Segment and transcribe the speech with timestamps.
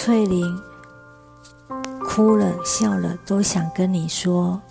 [0.00, 0.62] 翠玲
[2.04, 4.62] 哭了笑了，都想跟你说。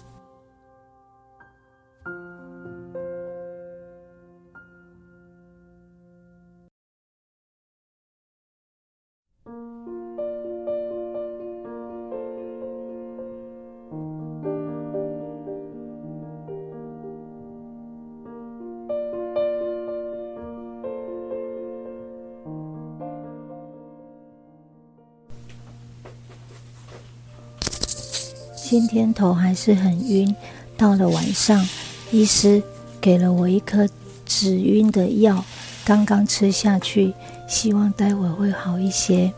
[28.70, 30.36] 今天头还是很晕，
[30.76, 31.66] 到了晚上，
[32.12, 32.62] 医师
[33.00, 33.88] 给了我一颗
[34.26, 35.42] 止晕的药，
[35.86, 37.14] 刚刚吃下去，
[37.48, 39.32] 希望待会会好一些。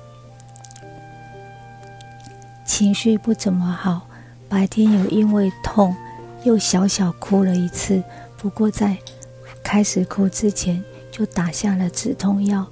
[2.65, 4.07] 情绪不怎么好，
[4.49, 5.95] 白天有因为痛
[6.43, 8.01] 又小小哭了一次，
[8.35, 8.97] 不过在
[9.63, 12.65] 开始哭之前就打下了止痛药，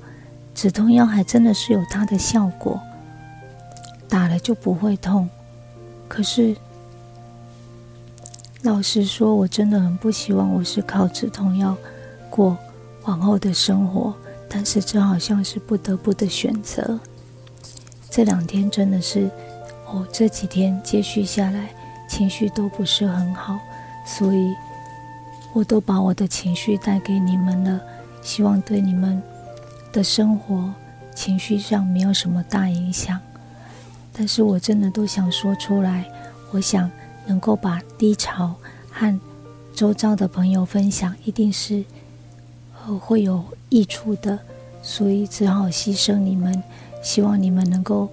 [0.56, 2.82] 止痛药还真的是有它的效果，
[4.10, 5.30] 打了就不会痛。
[6.18, 6.56] 可是，
[8.64, 11.78] 老实说，我真的很不希望我是靠止痛药
[12.28, 12.58] 过
[13.04, 14.16] 往后的生活。
[14.50, 17.00] 但是，这好像是不得不的选择。
[18.10, 19.30] 这两天真的是，
[19.86, 21.70] 哦，这几天接续下来，
[22.10, 23.60] 情绪都不是很好，
[24.04, 24.52] 所以
[25.54, 27.80] 我都把我的情绪带给你们了，
[28.24, 29.22] 希望对你们
[29.94, 30.74] 的生活
[31.14, 33.22] 情绪上没有什么大影响。
[34.18, 36.10] 但是我真的都想说出来，
[36.50, 36.90] 我想
[37.28, 38.56] 能够把低潮
[38.90, 39.20] 和
[39.76, 41.86] 周遭的朋友分享，一定是
[42.74, 44.40] 呃会有益处的，
[44.82, 46.64] 所以只好牺牲你们，
[47.04, 48.10] 希望你们能够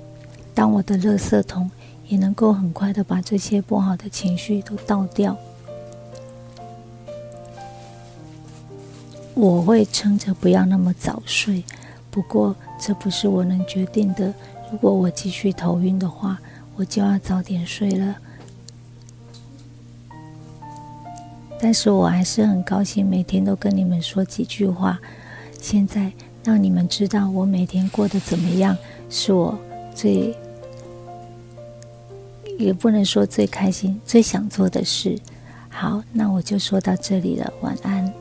[0.54, 1.70] 当我的垃圾桶，
[2.06, 5.34] 也能够很快的把这些不好的情绪都倒掉。
[9.32, 11.64] 我会撑着不要那么早睡，
[12.10, 14.34] 不过这不是我能决定的。
[14.74, 16.36] 如果我继续头晕的话，
[16.74, 18.16] 我就要早点睡了。
[21.60, 24.98] 但是我还是很高兴，每天都跟你们说几句话。
[25.60, 26.10] 现在
[26.42, 28.76] 让你们知道我每天过得怎么样，
[29.08, 29.56] 是我
[29.94, 30.36] 最
[32.58, 35.16] 也不能说最开心、最想做的事。
[35.68, 38.12] 好，那我就说到这里了，晚安。